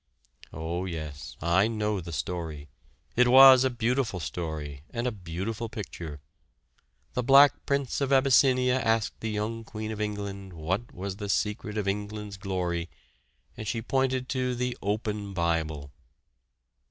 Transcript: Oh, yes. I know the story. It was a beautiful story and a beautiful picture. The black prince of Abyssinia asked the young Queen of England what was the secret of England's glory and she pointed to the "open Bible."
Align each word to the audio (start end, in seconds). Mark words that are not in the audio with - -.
Oh, 0.51 0.85
yes. 0.85 1.37
I 1.43 1.67
know 1.67 2.01
the 2.01 2.11
story. 2.11 2.69
It 3.15 3.27
was 3.27 3.63
a 3.63 3.69
beautiful 3.69 4.19
story 4.19 4.81
and 4.89 5.05
a 5.05 5.11
beautiful 5.11 5.69
picture. 5.69 6.19
The 7.13 7.21
black 7.21 7.67
prince 7.67 8.01
of 8.01 8.11
Abyssinia 8.11 8.79
asked 8.79 9.19
the 9.19 9.29
young 9.29 9.63
Queen 9.63 9.91
of 9.91 10.01
England 10.01 10.53
what 10.53 10.91
was 10.91 11.17
the 11.17 11.29
secret 11.29 11.77
of 11.77 11.87
England's 11.87 12.37
glory 12.37 12.89
and 13.55 13.67
she 13.67 13.79
pointed 13.83 14.27
to 14.29 14.55
the 14.55 14.75
"open 14.81 15.35
Bible." 15.35 15.91